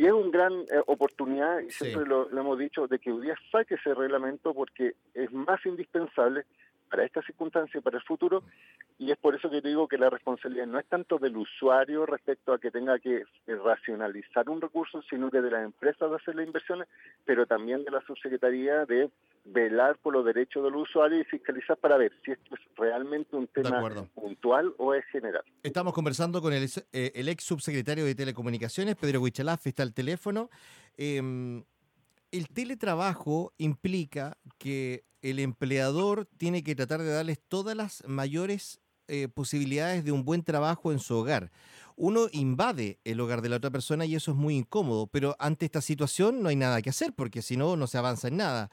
y 0.00 0.06
es 0.06 0.12
una 0.12 0.30
gran 0.30 0.52
eh, 0.60 0.80
oportunidad, 0.86 1.60
y 1.60 1.70
siempre 1.70 2.06
lo, 2.06 2.30
hemos 2.30 2.58
dicho, 2.58 2.86
de 2.86 2.98
que 2.98 3.12
hoy 3.12 3.20
día 3.20 3.34
saque 3.52 3.74
ese 3.74 3.92
reglamento 3.92 4.54
porque 4.54 4.94
es 5.12 5.30
más 5.30 5.60
indispensable 5.66 6.46
para 6.90 7.04
esta 7.04 7.22
circunstancia 7.22 7.78
y 7.78 7.82
para 7.82 7.98
el 7.98 8.02
futuro, 8.02 8.42
y 8.98 9.10
es 9.10 9.18
por 9.18 9.34
eso 9.34 9.48
que 9.48 9.60
digo 9.60 9.88
que 9.88 9.96
la 9.96 10.10
responsabilidad 10.10 10.66
no 10.66 10.78
es 10.78 10.86
tanto 10.86 11.18
del 11.18 11.36
usuario 11.36 12.04
respecto 12.04 12.52
a 12.52 12.58
que 12.58 12.70
tenga 12.70 12.98
que 12.98 13.24
racionalizar 13.46 14.50
un 14.50 14.60
recurso, 14.60 15.00
sino 15.08 15.30
que 15.30 15.40
de 15.40 15.50
las 15.50 15.64
empresas 15.64 16.10
de 16.10 16.16
hacer 16.16 16.34
las 16.34 16.46
inversiones, 16.46 16.88
pero 17.24 17.46
también 17.46 17.84
de 17.84 17.92
la 17.92 18.00
subsecretaría 18.02 18.84
de 18.86 19.10
velar 19.44 19.96
por 19.98 20.12
los 20.12 20.24
derechos 20.24 20.62
del 20.64 20.74
usuario 20.74 21.20
y 21.20 21.24
fiscalizar 21.24 21.76
para 21.78 21.96
ver 21.96 22.12
si 22.24 22.32
esto 22.32 22.54
es 22.54 22.60
realmente 22.76 23.36
un 23.36 23.46
tema 23.46 23.80
puntual 24.14 24.74
o 24.78 24.92
es 24.92 25.04
general. 25.06 25.42
Estamos 25.62 25.94
conversando 25.94 26.42
con 26.42 26.52
el, 26.52 26.68
eh, 26.92 27.12
el 27.14 27.28
ex 27.28 27.44
subsecretario 27.44 28.04
de 28.04 28.14
Telecomunicaciones, 28.14 28.96
Pedro 28.96 29.20
Huichalaf, 29.20 29.66
está 29.66 29.82
al 29.82 29.94
teléfono. 29.94 30.50
Em, 30.96 31.64
el 32.32 32.48
teletrabajo 32.48 33.52
implica 33.58 34.36
que 34.58 35.04
el 35.22 35.38
empleador 35.38 36.26
tiene 36.36 36.62
que 36.62 36.74
tratar 36.74 37.00
de 37.00 37.10
darles 37.10 37.38
todas 37.48 37.76
las 37.76 38.02
mayores 38.06 38.80
eh, 39.08 39.28
posibilidades 39.28 40.04
de 40.04 40.12
un 40.12 40.24
buen 40.24 40.44
trabajo 40.44 40.92
en 40.92 41.00
su 41.00 41.16
hogar. 41.16 41.50
Uno 41.96 42.28
invade 42.32 43.00
el 43.04 43.20
hogar 43.20 43.42
de 43.42 43.48
la 43.48 43.56
otra 43.56 43.70
persona 43.70 44.06
y 44.06 44.14
eso 44.14 44.30
es 44.30 44.36
muy 44.36 44.56
incómodo, 44.56 45.06
pero 45.08 45.34
ante 45.38 45.66
esta 45.66 45.80
situación 45.80 46.42
no 46.42 46.48
hay 46.48 46.56
nada 46.56 46.80
que 46.80 46.90
hacer 46.90 47.12
porque 47.14 47.42
si 47.42 47.56
no, 47.56 47.76
no 47.76 47.86
se 47.86 47.98
avanza 47.98 48.28
en 48.28 48.36
nada. 48.36 48.70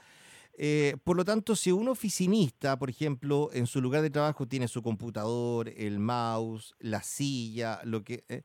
Eh, 0.59 0.95
por 1.03 1.17
lo 1.17 1.25
tanto, 1.25 1.55
si 1.55 1.71
un 1.71 1.87
oficinista, 1.87 2.77
por 2.79 2.89
ejemplo, 2.89 3.49
en 3.53 3.67
su 3.67 3.81
lugar 3.81 4.01
de 4.01 4.09
trabajo 4.09 4.47
tiene 4.47 4.67
su 4.67 4.81
computador, 4.81 5.69
el 5.75 5.99
mouse, 5.99 6.73
la 6.79 7.03
silla, 7.03 7.79
lo 7.83 8.03
que 8.03 8.23
eh, 8.29 8.43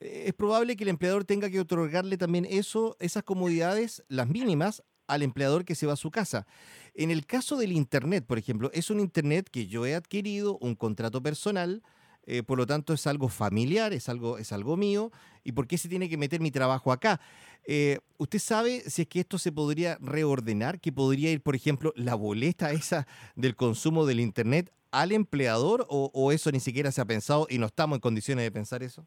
es 0.00 0.34
probable 0.34 0.76
que 0.76 0.84
el 0.84 0.90
empleador 0.90 1.24
tenga 1.24 1.48
que 1.48 1.60
otorgarle 1.60 2.18
también 2.18 2.46
eso, 2.48 2.96
esas 3.00 3.22
comodidades, 3.22 4.02
las 4.08 4.28
mínimas, 4.28 4.82
al 5.06 5.22
empleador 5.22 5.64
que 5.64 5.74
se 5.74 5.86
va 5.86 5.94
a 5.94 5.96
su 5.96 6.10
casa. 6.10 6.46
En 6.94 7.10
el 7.10 7.26
caso 7.26 7.56
del 7.56 7.72
Internet, 7.72 8.24
por 8.26 8.38
ejemplo, 8.38 8.70
es 8.72 8.90
un 8.90 9.00
Internet 9.00 9.48
que 9.50 9.66
yo 9.66 9.86
he 9.86 9.94
adquirido, 9.94 10.58
un 10.58 10.74
contrato 10.74 11.22
personal, 11.22 11.82
eh, 12.26 12.42
por 12.42 12.56
lo 12.56 12.66
tanto 12.66 12.92
es 12.92 13.06
algo 13.06 13.28
familiar, 13.28 13.92
es 13.92 14.08
algo, 14.08 14.38
es 14.38 14.52
algo 14.52 14.76
mío, 14.76 15.10
y 15.42 15.52
por 15.52 15.66
qué 15.66 15.76
se 15.76 15.88
tiene 15.88 16.08
que 16.08 16.16
meter 16.16 16.40
mi 16.40 16.50
trabajo 16.50 16.90
acá. 16.90 17.20
Eh, 17.66 17.98
¿Usted 18.18 18.38
sabe 18.38 18.80
si 18.80 19.02
es 19.02 19.08
que 19.08 19.20
esto 19.20 19.38
se 19.38 19.52
podría 19.52 19.98
reordenar, 20.00 20.80
que 20.80 20.92
podría 20.92 21.30
ir, 21.30 21.42
por 21.42 21.54
ejemplo, 21.54 21.92
la 21.96 22.14
boleta 22.14 22.72
esa 22.72 23.06
del 23.34 23.56
consumo 23.56 24.06
del 24.06 24.20
Internet 24.20 24.72
al 24.90 25.12
empleador, 25.12 25.86
o, 25.88 26.30
eso 26.30 26.52
ni 26.52 26.60
siquiera 26.60 26.92
se 26.92 27.00
ha 27.00 27.04
pensado 27.04 27.48
y 27.50 27.58
no 27.58 27.66
estamos 27.66 27.96
en 27.96 28.00
condiciones 28.00 28.44
de 28.44 28.52
pensar 28.52 28.82
eso? 28.82 29.04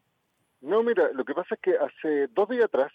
No, 0.60 0.82
mira, 0.82 1.10
lo 1.14 1.24
que 1.24 1.32
pasa 1.32 1.54
es 1.54 1.60
que 1.62 1.72
hace 1.76 2.26
dos 2.34 2.48
días 2.50 2.66
atrás, 2.66 2.92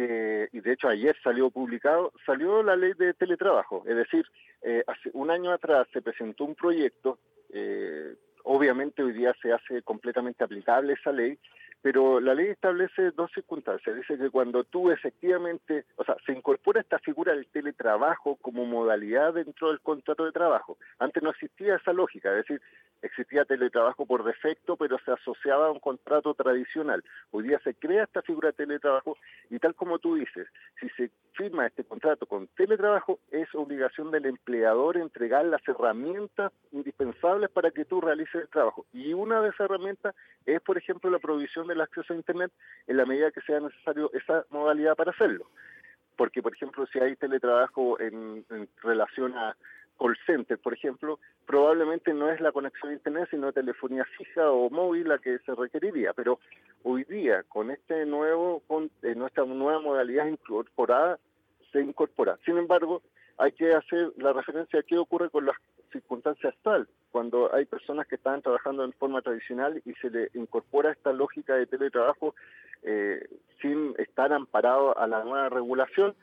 eh, 0.00 0.48
y 0.52 0.60
de 0.60 0.72
hecho 0.72 0.88
ayer 0.88 1.16
salió 1.24 1.50
publicado, 1.50 2.12
salió 2.24 2.62
la 2.62 2.76
ley 2.76 2.92
de 2.94 3.14
teletrabajo. 3.14 3.82
Es 3.86 3.96
decir, 3.96 4.24
hace 4.86 5.10
un 5.12 5.30
año 5.30 5.52
atrás 5.52 5.86
se 5.92 6.02
presentó 6.02 6.44
un 6.44 6.54
proyecto 6.54 7.18
obviamente 8.48 9.02
hoy 9.02 9.12
día 9.12 9.34
se 9.42 9.52
hace 9.52 9.82
completamente 9.82 10.42
aplicable 10.42 10.94
esa 10.94 11.12
ley, 11.12 11.38
pero 11.82 12.20
la 12.20 12.34
ley 12.34 12.48
establece 12.48 13.12
dos 13.12 13.30
circunstancias. 13.32 13.96
Dice 13.96 14.18
que 14.18 14.30
cuando 14.30 14.64
tú 14.64 14.90
efectivamente, 14.90 15.84
o 15.96 16.04
sea, 16.04 16.16
se 16.26 16.32
incorpora 16.32 16.80
esta 16.80 16.98
figura 16.98 17.32
del 17.32 17.46
teletrabajo 17.46 18.36
como 18.36 18.64
modalidad 18.66 19.34
dentro 19.34 19.68
del 19.68 19.80
contrato 19.80 20.24
de 20.24 20.32
trabajo. 20.32 20.76
Antes 20.98 21.22
no 21.22 21.30
existía 21.30 21.76
esa 21.76 21.92
lógica, 21.92 22.30
es 22.30 22.46
decir, 22.46 22.60
existía 23.02 23.44
teletrabajo 23.44 24.06
por 24.06 24.24
defecto, 24.24 24.76
pero 24.76 24.98
se 25.04 25.12
asociaba 25.12 25.66
a 25.66 25.70
un 25.70 25.80
contrato 25.80 26.34
tradicional. 26.34 27.04
Hoy 27.30 27.44
día 27.44 27.60
se 27.62 27.74
crea 27.74 28.04
esta 28.04 28.22
figura 28.22 28.48
de 28.48 28.54
teletrabajo 28.54 29.16
y 29.50 29.58
tal 29.58 29.74
como 29.74 29.98
tú 29.98 30.16
dices, 30.16 30.48
si 30.80 30.88
se 30.90 31.10
firma 31.32 31.66
este 31.66 31.84
contrato 31.84 32.26
con 32.26 32.48
teletrabajo, 32.48 33.20
es 33.30 33.48
obligación 33.54 34.10
del 34.10 34.26
empleador 34.26 34.96
entregar 34.96 35.44
las 35.44 35.66
herramientas 35.68 36.52
indispensables 36.72 37.50
para 37.50 37.70
que 37.70 37.84
tú 37.84 38.00
realices 38.00 38.42
el 38.42 38.48
trabajo. 38.48 38.86
Y 38.92 39.12
una 39.12 39.40
de 39.40 39.50
esas 39.50 39.60
herramientas 39.60 40.14
es, 40.44 40.60
por 40.60 40.76
ejemplo, 40.76 41.10
la 41.10 41.18
provisión 41.18 41.67
del 41.68 41.80
acceso 41.80 42.12
a 42.12 42.16
Internet 42.16 42.52
en 42.86 42.96
la 42.96 43.06
medida 43.06 43.30
que 43.30 43.40
sea 43.42 43.60
necesario 43.60 44.10
esa 44.12 44.44
modalidad 44.50 44.96
para 44.96 45.12
hacerlo. 45.12 45.46
Porque, 46.16 46.42
por 46.42 46.54
ejemplo, 46.54 46.86
si 46.86 46.98
hay 46.98 47.14
teletrabajo 47.16 48.00
en, 48.00 48.44
en 48.50 48.68
relación 48.82 49.36
a 49.36 49.56
call 49.98 50.16
center, 50.26 50.58
por 50.58 50.74
ejemplo, 50.74 51.18
probablemente 51.46 52.14
no 52.14 52.30
es 52.30 52.40
la 52.40 52.52
conexión 52.52 52.90
a 52.90 52.94
Internet, 52.94 53.28
sino 53.30 53.52
telefonía 53.52 54.04
fija 54.16 54.50
o 54.50 54.70
móvil 54.70 55.08
la 55.08 55.18
que 55.18 55.38
se 55.40 55.54
requeriría. 55.54 56.12
Pero 56.12 56.38
hoy 56.82 57.04
día, 57.04 57.42
con 57.48 57.70
este 57.70 58.06
nuevo, 58.06 58.62
con 58.66 58.90
eh, 59.02 59.14
nuestra 59.14 59.44
nueva 59.44 59.80
modalidad 59.80 60.26
incorporada, 60.26 61.18
se 61.72 61.80
incorpora. 61.80 62.38
Sin 62.44 62.56
embargo, 62.58 63.02
hay 63.36 63.52
que 63.52 63.72
hacer 63.74 64.12
la 64.16 64.32
referencia 64.32 64.80
a 64.80 64.82
qué 64.82 64.98
ocurre 64.98 65.30
con 65.30 65.46
las 65.46 65.56
circunstancias 65.90 66.54
actuales, 66.54 66.88
cuando 67.10 67.54
hay 67.54 67.64
personas 67.64 68.06
que 68.06 68.16
están 68.16 68.42
trabajando 68.42 68.84
en 68.84 68.92
forma 68.92 69.22
tradicional 69.22 69.80
y 69.84 69.92
se 69.94 70.10
le 70.10 70.30
incorpora 70.34 70.92
esta 70.92 71.12
lógica 71.12 71.54
de 71.54 71.66
teletrabajo 71.66 72.34
eh, 72.82 73.26
sin 73.60 73.94
estar 73.98 74.32
amparado 74.32 74.96
a 74.98 75.06
la 75.06 75.24
nueva 75.24 75.48
regulación, 75.48 76.14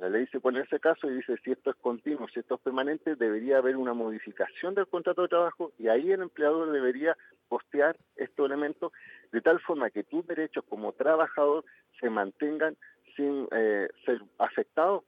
la 0.00 0.08
ley 0.08 0.26
se 0.26 0.40
pone 0.40 0.60
ese 0.60 0.80
caso 0.80 1.08
y 1.08 1.14
dice 1.14 1.36
si 1.44 1.52
esto 1.52 1.70
es 1.70 1.76
continuo, 1.76 2.26
si 2.28 2.40
esto 2.40 2.56
es 2.56 2.60
permanente, 2.62 3.14
debería 3.14 3.58
haber 3.58 3.76
una 3.76 3.94
modificación 3.94 4.74
del 4.74 4.88
contrato 4.88 5.22
de 5.22 5.28
trabajo 5.28 5.72
y 5.78 5.86
ahí 5.88 6.10
el 6.10 6.22
empleador 6.22 6.72
debería 6.72 7.16
postear 7.48 7.96
estos 8.16 8.46
elementos 8.46 8.92
de 9.30 9.40
tal 9.40 9.60
forma 9.60 9.90
que 9.90 10.02
tus 10.02 10.26
derechos 10.26 10.64
como 10.68 10.92
trabajador 10.92 11.64
se 12.00 12.10
mantengan 12.10 12.76
sin 13.14 13.46
eh, 13.52 13.88
ser 14.04 14.20
afectados 14.38 15.04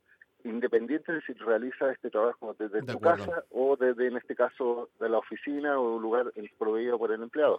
independiente 0.49 1.12
de 1.12 1.21
si 1.23 1.33
realiza 1.35 1.93
este 1.93 2.11
trabajo 2.11 2.55
desde 2.59 2.83
tu 2.83 3.00
casa 3.00 3.45
o 3.50 3.76
desde, 3.76 4.09
en 4.09 4.17
este 4.17 4.35
caso, 4.35 4.88
de 5.00 5.09
la 5.09 5.19
oficina 5.19 5.79
o 5.79 5.97
un 5.97 6.03
lugar 6.03 6.33
proveído 6.59 6.99
por 6.99 7.12
el 7.12 7.23
empleado. 7.23 7.59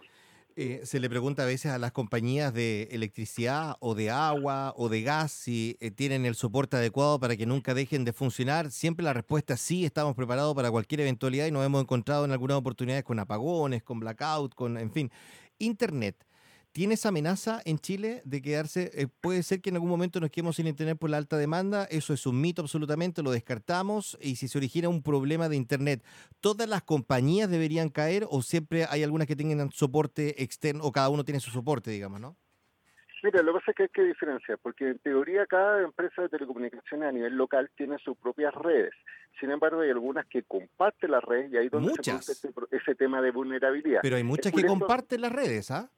Eh, 0.60 0.80
se 0.84 0.98
le 0.98 1.08
pregunta 1.08 1.44
a 1.44 1.46
veces 1.46 1.70
a 1.70 1.78
las 1.78 1.92
compañías 1.92 2.52
de 2.52 2.88
electricidad 2.90 3.76
o 3.78 3.94
de 3.94 4.10
agua 4.10 4.74
o 4.76 4.88
de 4.88 5.02
gas 5.02 5.30
si 5.30 5.76
eh, 5.78 5.92
tienen 5.92 6.26
el 6.26 6.34
soporte 6.34 6.76
adecuado 6.76 7.20
para 7.20 7.36
que 7.36 7.46
nunca 7.46 7.74
dejen 7.74 8.04
de 8.04 8.12
funcionar. 8.12 8.72
Siempre 8.72 9.04
la 9.04 9.12
respuesta 9.12 9.54
es 9.54 9.60
sí, 9.60 9.84
estamos 9.84 10.16
preparados 10.16 10.56
para 10.56 10.72
cualquier 10.72 11.02
eventualidad 11.02 11.46
y 11.46 11.52
nos 11.52 11.64
hemos 11.64 11.80
encontrado 11.80 12.24
en 12.24 12.32
algunas 12.32 12.56
oportunidades 12.56 13.04
con 13.04 13.20
apagones, 13.20 13.84
con 13.84 14.00
blackout, 14.00 14.56
con, 14.56 14.78
en 14.78 14.90
fin. 14.90 15.12
Internet. 15.58 16.16
¿Tiene 16.78 16.94
esa 16.94 17.08
amenaza 17.08 17.60
en 17.64 17.80
Chile 17.80 18.22
de 18.24 18.40
quedarse? 18.40 18.92
Eh, 18.94 19.08
puede 19.20 19.42
ser 19.42 19.60
que 19.60 19.70
en 19.70 19.74
algún 19.74 19.90
momento 19.90 20.20
nos 20.20 20.30
quedemos 20.30 20.54
sin 20.54 20.68
Internet 20.68 20.96
por 20.96 21.10
la 21.10 21.16
alta 21.16 21.36
demanda. 21.36 21.88
Eso 21.90 22.12
es 22.12 22.24
un 22.24 22.40
mito 22.40 22.62
absolutamente, 22.62 23.20
lo 23.20 23.32
descartamos. 23.32 24.16
Y 24.20 24.36
si 24.36 24.46
se 24.46 24.58
origina 24.58 24.88
un 24.88 25.02
problema 25.02 25.48
de 25.48 25.56
Internet, 25.56 26.04
¿todas 26.40 26.68
las 26.68 26.84
compañías 26.84 27.50
deberían 27.50 27.88
caer 27.88 28.26
o 28.30 28.42
siempre 28.42 28.84
hay 28.88 29.02
algunas 29.02 29.26
que 29.26 29.34
tengan 29.34 29.72
soporte 29.72 30.40
externo 30.40 30.84
o 30.84 30.92
cada 30.92 31.08
uno 31.08 31.24
tiene 31.24 31.40
su 31.40 31.50
soporte, 31.50 31.90
digamos, 31.90 32.20
no? 32.20 32.36
Mira, 33.24 33.42
lo 33.42 33.54
que 33.54 33.58
pasa 33.58 33.72
es 33.72 33.76
que 33.76 33.82
hay 33.82 33.88
que 33.88 34.04
diferenciar, 34.04 34.58
porque 34.58 34.90
en 34.90 35.00
teoría 35.00 35.46
cada 35.46 35.82
empresa 35.82 36.22
de 36.22 36.28
telecomunicaciones 36.28 37.08
a 37.08 37.10
nivel 37.10 37.34
local 37.34 37.68
tiene 37.76 37.98
sus 37.98 38.16
propias 38.16 38.54
redes. 38.54 38.92
Sin 39.40 39.50
embargo, 39.50 39.80
hay 39.80 39.90
algunas 39.90 40.26
que 40.26 40.44
comparten 40.44 41.10
las 41.10 41.24
redes 41.24 41.52
y 41.52 41.56
ahí 41.56 41.68
donde 41.70 41.90
muchas. 41.90 42.24
se 42.24 42.52
produce 42.52 42.76
ese, 42.76 42.94
tema 42.94 43.20
de 43.20 43.32
vulnerabilidad. 43.32 43.98
Pero 44.00 44.14
hay 44.14 44.22
muchas 44.22 44.52
que 44.52 44.62
comparten 44.62 45.22
las 45.22 45.32
redes, 45.32 45.72
¿ah? 45.72 45.90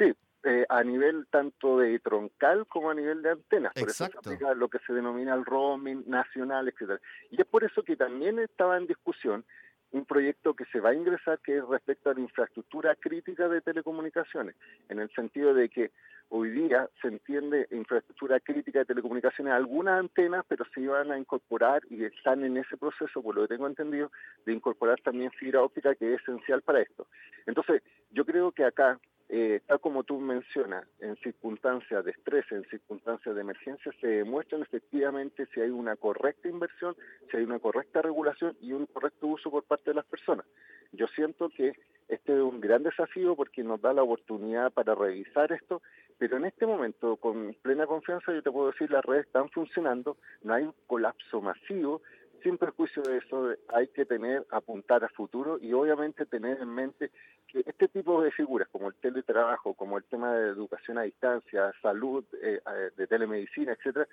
Sí, 0.00 0.14
eh, 0.44 0.64
a 0.70 0.82
nivel 0.82 1.26
tanto 1.30 1.78
de 1.78 1.98
troncal 1.98 2.66
como 2.66 2.90
a 2.90 2.94
nivel 2.94 3.20
de 3.20 3.32
antenas. 3.32 3.74
Por 3.74 3.90
eso 3.90 4.06
se 4.06 4.18
aplica 4.18 4.54
lo 4.54 4.68
que 4.68 4.78
se 4.86 4.94
denomina 4.94 5.34
el 5.34 5.44
roaming 5.44 6.04
nacional, 6.08 6.66
etcétera. 6.68 6.98
Y 7.30 7.38
es 7.38 7.46
por 7.46 7.62
eso 7.62 7.82
que 7.82 7.96
también 7.96 8.38
estaba 8.38 8.78
en 8.78 8.86
discusión 8.86 9.44
un 9.92 10.06
proyecto 10.06 10.54
que 10.54 10.64
se 10.66 10.80
va 10.80 10.90
a 10.90 10.94
ingresar 10.94 11.40
que 11.40 11.58
es 11.58 11.66
respecto 11.66 12.08
a 12.08 12.14
la 12.14 12.20
infraestructura 12.20 12.94
crítica 12.94 13.48
de 13.48 13.60
telecomunicaciones, 13.60 14.54
en 14.88 15.00
el 15.00 15.10
sentido 15.10 15.52
de 15.52 15.68
que 15.68 15.90
hoy 16.28 16.50
día 16.50 16.88
se 17.02 17.08
entiende 17.08 17.66
infraestructura 17.72 18.38
crítica 18.40 18.78
de 18.78 18.84
telecomunicaciones 18.86 19.52
algunas 19.52 19.98
antenas, 19.98 20.44
pero 20.48 20.64
se 20.72 20.80
iban 20.80 21.10
a 21.10 21.18
incorporar 21.18 21.82
y 21.90 22.04
están 22.04 22.44
en 22.44 22.56
ese 22.56 22.76
proceso, 22.76 23.20
por 23.20 23.34
lo 23.34 23.42
que 23.42 23.54
tengo 23.54 23.66
entendido, 23.66 24.10
de 24.46 24.52
incorporar 24.52 25.00
también 25.00 25.32
fibra 25.32 25.62
óptica 25.62 25.94
que 25.96 26.14
es 26.14 26.22
esencial 26.22 26.62
para 26.62 26.80
esto. 26.80 27.08
Entonces, 27.46 27.82
yo 28.12 28.24
creo 28.24 28.52
que 28.52 28.64
acá 28.64 28.98
eh, 29.32 29.60
tal 29.64 29.78
como 29.78 30.02
tú 30.02 30.18
mencionas, 30.18 30.84
en 30.98 31.14
circunstancias 31.18 32.04
de 32.04 32.10
estrés, 32.10 32.44
en 32.50 32.64
circunstancias 32.64 33.32
de 33.32 33.40
emergencia, 33.40 33.92
se 34.00 34.08
demuestran 34.08 34.62
efectivamente 34.62 35.46
si 35.54 35.60
hay 35.60 35.70
una 35.70 35.94
correcta 35.94 36.48
inversión, 36.48 36.96
si 37.30 37.36
hay 37.36 37.44
una 37.44 37.60
correcta 37.60 38.02
regulación 38.02 38.56
y 38.60 38.72
un 38.72 38.86
correcto 38.86 39.28
uso 39.28 39.48
por 39.48 39.62
parte 39.62 39.90
de 39.90 39.94
las 39.94 40.04
personas. 40.06 40.44
Yo 40.90 41.06
siento 41.06 41.48
que 41.48 41.74
este 42.08 42.32
es 42.32 42.40
un 42.40 42.60
gran 42.60 42.82
desafío 42.82 43.36
porque 43.36 43.62
nos 43.62 43.80
da 43.80 43.92
la 43.92 44.02
oportunidad 44.02 44.72
para 44.72 44.96
revisar 44.96 45.52
esto, 45.52 45.80
pero 46.18 46.36
en 46.36 46.46
este 46.46 46.66
momento, 46.66 47.16
con 47.16 47.54
plena 47.62 47.86
confianza, 47.86 48.32
yo 48.32 48.42
te 48.42 48.50
puedo 48.50 48.72
decir, 48.72 48.90
las 48.90 49.04
redes 49.04 49.26
están 49.26 49.48
funcionando, 49.50 50.16
no 50.42 50.54
hay 50.54 50.64
un 50.64 50.74
colapso 50.88 51.40
masivo, 51.40 52.02
sin 52.42 52.58
perjuicio 52.58 53.02
de 53.02 53.18
eso, 53.18 53.50
hay 53.68 53.88
que 53.88 54.04
tener, 54.04 54.46
apuntar 54.50 55.04
a 55.04 55.08
futuro 55.08 55.58
y 55.60 55.72
obviamente 55.72 56.26
tener 56.26 56.60
en 56.60 56.68
mente 56.68 57.10
que 57.46 57.60
este 57.66 57.88
tipo 57.88 58.22
de 58.22 58.30
figuras, 58.30 58.68
como 58.70 58.88
el 58.88 58.94
teletrabajo, 58.94 59.74
como 59.74 59.98
el 59.98 60.04
tema 60.04 60.34
de 60.34 60.50
educación 60.50 60.98
a 60.98 61.02
distancia, 61.02 61.72
salud, 61.82 62.24
eh, 62.42 62.60
eh, 62.66 62.90
de 62.96 63.06
telemedicina, 63.06 63.72
etcétera, 63.72 64.06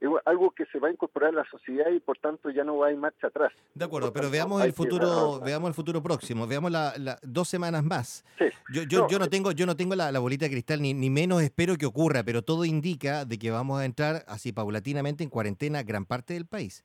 es 0.00 0.08
algo 0.26 0.52
que 0.52 0.64
se 0.66 0.78
va 0.78 0.88
a 0.88 0.90
incorporar 0.92 1.30
a 1.30 1.38
la 1.38 1.44
sociedad 1.50 1.90
y 1.90 1.98
por 1.98 2.18
tanto 2.18 2.50
ya 2.50 2.62
no 2.62 2.78
va 2.78 2.88
a 2.88 2.92
ir 2.92 2.98
marcha 2.98 3.26
atrás. 3.26 3.52
De 3.74 3.84
acuerdo, 3.84 4.12
pero 4.12 4.30
veamos 4.30 4.62
el 4.62 4.72
futuro, 4.72 5.40
veamos 5.40 5.68
el 5.68 5.74
futuro 5.74 6.02
próximo, 6.02 6.46
veamos 6.46 6.70
la, 6.70 7.18
dos 7.22 7.48
semanas 7.48 7.82
más. 7.82 8.24
Yo, 8.72 8.82
yo, 8.82 9.08
yo 9.08 9.18
no 9.18 9.28
tengo, 9.28 9.50
yo 9.52 9.66
no 9.66 9.76
tengo 9.76 9.96
la, 9.96 10.16
bolita 10.18 10.44
de 10.44 10.52
cristal 10.52 10.80
ni, 10.82 10.94
ni 10.94 11.10
menos 11.10 11.42
espero 11.42 11.76
que 11.76 11.86
ocurra, 11.86 12.22
pero 12.22 12.42
todo 12.42 12.64
indica 12.64 13.24
de 13.24 13.38
que 13.38 13.50
vamos 13.50 13.80
a 13.80 13.84
entrar 13.84 14.24
así 14.28 14.52
paulatinamente 14.52 15.24
en 15.24 15.30
cuarentena 15.30 15.82
gran 15.82 16.04
parte 16.04 16.34
del 16.34 16.46
país. 16.46 16.84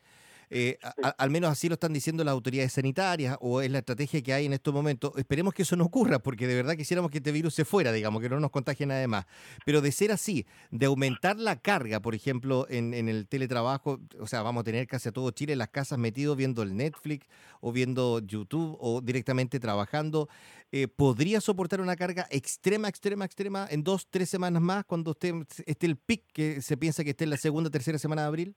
Eh, 0.55 0.77
al 1.17 1.31
menos 1.31 1.51
así 1.51 1.67
lo 1.67 1.73
están 1.73 1.93
diciendo 1.93 2.23
las 2.23 2.31
autoridades 2.31 2.73
sanitarias 2.73 3.35
o 3.41 3.61
es 3.61 3.71
la 3.71 3.79
estrategia 3.79 4.21
que 4.21 4.33
hay 4.33 4.45
en 4.45 4.53
estos 4.53 4.71
momentos. 4.71 5.11
Esperemos 5.17 5.51
que 5.51 5.63
eso 5.63 5.75
no 5.75 5.85
ocurra 5.85 6.19
porque 6.19 6.45
de 6.45 6.53
verdad 6.53 6.75
quisiéramos 6.75 7.09
que 7.09 7.17
este 7.17 7.31
virus 7.31 7.55
se 7.55 7.65
fuera, 7.65 7.91
digamos, 7.91 8.21
que 8.21 8.29
no 8.29 8.39
nos 8.39 8.51
contagie 8.51 8.85
nada 8.85 9.07
más. 9.07 9.25
Pero 9.65 9.81
de 9.81 9.91
ser 9.91 10.11
así, 10.11 10.45
de 10.69 10.85
aumentar 10.85 11.39
la 11.39 11.59
carga, 11.59 12.01
por 12.01 12.13
ejemplo, 12.13 12.67
en, 12.69 12.93
el 12.93 13.27
teletrabajo, 13.27 13.99
o 14.19 14.27
sea, 14.27 14.43
vamos 14.43 14.61
a 14.61 14.63
tener 14.63 14.85
casi 14.85 15.09
a 15.09 15.11
todo 15.11 15.31
Chile 15.31 15.53
en 15.53 15.59
las 15.59 15.69
casas 15.69 15.97
metidos 15.97 16.37
viendo 16.37 16.61
el 16.61 16.77
Netflix 16.77 17.25
o 17.59 17.71
viendo 17.71 18.19
YouTube 18.19 18.77
o 18.79 19.01
directamente 19.01 19.59
trabajando, 19.59 20.29
eh, 20.71 20.87
¿podría 20.87 21.41
soportar 21.41 21.81
una 21.81 21.95
carga 21.95 22.27
extrema, 22.29 22.89
extrema, 22.89 23.25
extrema 23.25 23.67
en 23.71 23.83
dos, 23.83 24.05
tres 24.07 24.29
semanas 24.29 24.61
más 24.61 24.85
cuando 24.85 25.13
esté, 25.13 25.33
esté 25.65 25.87
el 25.87 25.97
pic 25.97 26.25
que 26.31 26.61
se 26.61 26.77
piensa 26.77 27.03
que 27.03 27.09
esté 27.09 27.23
en 27.23 27.31
la 27.31 27.37
segunda, 27.37 27.71
tercera 27.71 27.97
semana 27.97 28.21
de 28.21 28.27
abril? 28.27 28.55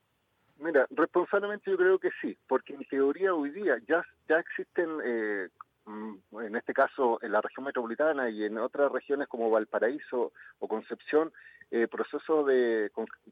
Mira, 0.59 0.87
responsablemente 0.91 1.71
yo 1.71 1.77
creo 1.77 1.99
que 1.99 2.11
sí, 2.21 2.37
porque 2.49 2.75
en 2.75 2.85
teoría 2.87 3.35
hoy 3.35 3.51
día 3.51 3.77
ya, 3.87 4.05
ya 4.29 4.39
existen, 4.39 4.89
eh, 5.05 5.49
mm, 5.85 6.41
en 6.41 6.57
este 6.57 6.73
caso 6.73 7.19
en 7.23 7.33
la 7.33 7.43
región 7.43 7.67
metropolitana 7.67 8.31
y 8.31 8.45
en 8.45 8.57
otras 8.59 8.91
regiones 8.91 9.29
como 9.29 9.51
Valparaíso 9.51 10.33
o 10.59 10.69
Concepción, 10.69 11.31
eh, 11.73 11.89
procesos 11.89 12.47
de, 12.47 12.91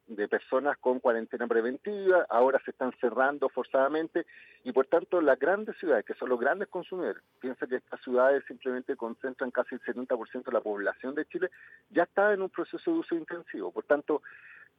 de 0.08 0.28
personas 0.28 0.76
con 0.78 0.98
cuarentena 0.98 1.46
preventiva, 1.46 2.26
ahora 2.28 2.60
se 2.64 2.72
están 2.72 2.92
cerrando 3.00 3.48
forzadamente 3.48 4.26
y 4.64 4.72
por 4.72 4.86
tanto 4.86 5.20
las 5.20 5.38
grandes 5.38 5.76
ciudades, 5.78 6.04
que 6.04 6.14
son 6.14 6.28
los 6.28 6.40
grandes 6.40 6.68
consumidores, 6.68 7.22
piensa 7.40 7.66
que 7.68 7.76
estas 7.76 8.02
ciudades 8.02 8.42
simplemente 8.48 8.96
concentran 8.96 9.52
casi 9.52 9.76
el 9.76 9.82
70% 9.82 10.44
de 10.44 10.52
la 10.52 10.60
población 10.60 11.14
de 11.14 11.26
Chile, 11.26 11.48
ya 11.90 12.02
está 12.02 12.34
en 12.34 12.42
un 12.42 12.50
proceso 12.50 12.90
de 12.90 12.98
uso 12.98 13.14
intensivo. 13.14 13.70
Por 13.70 13.84
tanto, 13.84 14.20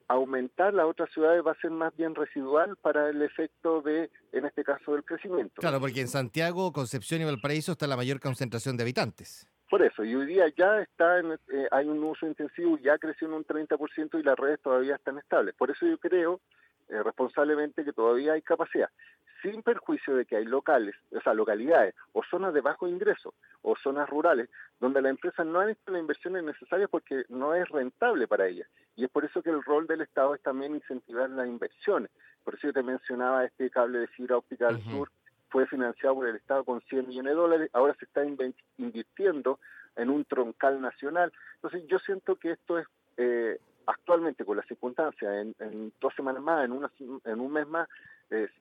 aumentar 0.08 0.74
las 0.74 0.86
otras 0.86 1.10
ciudades 1.12 1.44
va 1.46 1.52
a 1.52 1.62
ser 1.62 1.72
más 1.72 1.96
bien 1.96 2.16
residual 2.16 2.76
para 2.78 3.10
el 3.10 3.22
efecto 3.22 3.82
de, 3.82 4.10
en 4.32 4.46
este 4.46 4.64
caso, 4.64 4.94
del 4.94 5.04
crecimiento. 5.04 5.62
Claro, 5.62 5.80
porque 5.80 6.02
en 6.02 6.08
Santiago, 6.08 6.72
Concepción 6.72 7.22
y 7.22 7.26
Valparaíso 7.26 7.72
está 7.72 7.88
la 7.88 7.98
mayor 7.98 8.20
concentración 8.20 8.78
de 8.78 8.84
habitantes. 8.84 9.48
Por 9.70 9.82
eso, 9.82 10.04
y 10.04 10.14
hoy 10.14 10.28
día 10.28 10.46
ya 10.56 10.80
está 10.80 11.20
en, 11.20 11.34
eh, 11.34 11.68
hay 11.72 11.88
un 11.88 12.04
uso 12.04 12.28
intensivo, 12.28 12.78
ya 12.78 12.98
creció 13.00 13.28
en 13.28 13.34
un 13.34 13.46
30% 13.46 14.20
y 14.20 14.24
las 14.24 14.38
redes 14.38 14.62
todavía 14.62 14.96
están 14.96 15.18
estables. 15.18 15.56
Por 15.56 15.72
eso 15.72 15.88
yo 15.88 15.98
creo 15.98 16.40
eh, 16.90 17.02
responsablemente 17.04 17.84
que 17.84 17.94
todavía 17.94 18.34
hay 18.34 18.42
capacidad, 18.42 18.90
sin 19.42 19.62
perjuicio 19.64 20.16
de 20.16 20.26
que 20.26 20.36
hay 20.36 20.46
locales, 20.46 20.96
o 21.12 21.22
sea, 21.22 21.34
localidades 21.34 21.96
o 22.14 22.24
zonas 22.24 22.54
de 22.54 22.62
bajo 22.62 22.88
ingreso 22.88 23.34
o 23.62 23.76
zonas 23.76 24.10
rurales 24.10 24.50
donde 24.80 25.02
la 25.02 25.10
empresa 25.10 25.44
no 25.44 25.60
han 25.60 25.70
hecho 25.70 25.92
las 25.92 26.02
inversiones 26.02 26.44
necesarias 26.44 26.90
porque 26.90 27.26
no 27.30 27.54
es 27.54 27.68
rentable 27.70 28.28
para 28.28 28.48
ellas. 28.48 28.68
Y 28.96 29.04
es 29.04 29.10
por 29.10 29.26
eso 29.26 29.42
que 29.42 29.50
el 29.50 29.64
rol 29.64 29.88
del 29.88 30.02
Estado 30.02 30.36
es 30.36 30.42
también 30.42 30.76
incentivar 30.76 31.30
las 31.30 31.48
inversiones. 31.48 32.12
Por 32.44 32.56
eso 32.56 32.68
yo 32.68 32.74
te 32.74 32.84
mencionaba 32.84 33.46
este 33.46 33.70
cable 33.70 34.00
de 34.00 34.08
fibra 34.08 34.38
óptica 34.38 34.68
al 34.68 34.82
sur, 34.84 35.10
fue 35.50 35.66
financiado 35.68 36.16
por 36.16 36.28
el 36.28 36.36
Estado 36.36 36.64
con 36.64 36.82
100 36.82 37.08
millones 37.08 37.32
de 37.32 37.36
dólares, 37.36 37.70
ahora 37.74 37.96
se 37.98 38.06
está 38.06 38.24
invirtiendo 38.78 39.60
en 39.96 40.10
un 40.10 40.26
troncal 40.26 40.82
nacional. 40.82 41.32
Entonces 41.56 41.88
yo 41.88 42.00
siento 42.00 42.36
que 42.36 42.52
esto 42.52 42.78
es 42.78 42.88
eh, 43.18 43.60
actualmente 43.88 44.46
con 44.46 44.58
las 44.58 44.68
circunstancias, 44.68 45.54
en, 45.60 45.94
dos 46.00 46.14
semanas 46.16 46.42
más, 46.42 46.66
en, 46.66 46.72
una, 46.72 46.92
en 47.26 47.40
un 47.40 47.52
mes 47.52 47.68
más, 47.68 47.88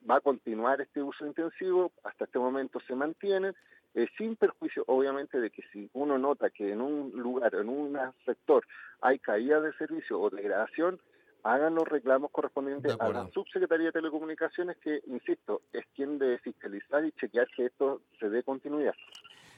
va 0.09 0.17
a 0.17 0.21
continuar 0.21 0.81
este 0.81 1.01
uso 1.01 1.25
intensivo, 1.25 1.91
hasta 2.03 2.25
este 2.25 2.39
momento 2.39 2.79
se 2.87 2.95
mantiene, 2.95 3.53
eh, 3.95 4.07
sin 4.17 4.35
perjuicio 4.35 4.83
obviamente 4.87 5.39
de 5.39 5.49
que 5.49 5.63
si 5.71 5.89
uno 5.93 6.17
nota 6.17 6.49
que 6.49 6.73
en 6.73 6.81
un 6.81 7.11
lugar, 7.15 7.55
en 7.55 7.69
un 7.69 7.97
sector 8.25 8.65
hay 8.99 9.19
caída 9.19 9.61
de 9.61 9.71
servicio 9.73 10.19
o 10.19 10.29
degradación, 10.29 10.99
hagan 11.43 11.75
los 11.75 11.87
reclamos 11.87 12.31
correspondientes 12.31 12.97
a 12.99 13.09
la 13.09 13.29
Subsecretaría 13.29 13.87
de 13.87 13.91
Telecomunicaciones 13.93 14.77
que, 14.77 14.99
insisto, 15.05 15.61
es 15.71 15.85
quien 15.95 16.17
debe 16.17 16.39
fiscalizar 16.39 17.05
y 17.05 17.11
chequear 17.13 17.47
que 17.55 17.67
esto 17.67 18.01
se 18.19 18.29
dé 18.29 18.43
continuidad. 18.43 18.95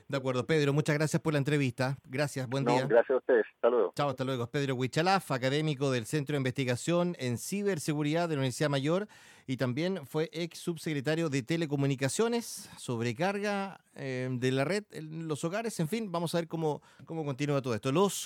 De 0.10 0.16
acuerdo, 0.16 0.46
Pedro, 0.46 0.72
muchas 0.72 0.96
gracias 0.96 1.22
por 1.22 1.34
la 1.34 1.40
entrevista. 1.40 1.98
Gracias, 2.06 2.48
buen 2.48 2.64
día. 2.64 2.86
Gracias 2.88 3.12
a 3.12 3.18
ustedes, 3.18 3.46
hasta 3.56 3.70
luego. 3.70 3.92
Chao, 3.94 4.10
hasta 4.10 4.24
luego. 4.24 4.48
Pedro 4.48 4.76
Huichalaf, 4.76 5.32
académico 5.32 5.92
del 5.92 6.06
Centro 6.06 6.34
de 6.34 6.38
Investigación 6.38 7.16
en 7.20 7.38
Ciberseguridad 7.38 8.30
de 8.30 8.36
la 8.36 8.40
Universidad 8.40 8.70
Mayor 8.70 9.10
y 9.48 9.58
también 9.58 10.06
fue 10.06 10.30
ex 10.32 10.60
subsecretario 10.60 11.30
de 11.30 11.44
Telecomunicaciones, 11.44 12.70
sobrecarga 12.78 13.82
eh, 13.96 14.30
de 14.32 14.52
la 14.52 14.64
red 14.64 14.86
en 14.92 15.28
los 15.28 15.44
hogares, 15.44 15.78
en 15.82 15.90
fin, 15.90 16.10
vamos 16.10 16.36
a 16.36 16.40
ver 16.40 16.48
cómo, 16.48 16.82
cómo 17.06 17.26
continúa 17.26 17.62
todo 17.62 17.76
esto. 17.76 17.92
Los 17.92 18.14